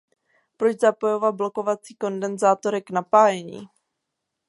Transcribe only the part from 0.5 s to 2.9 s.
Proč zapojovat blokovací kondenzátory k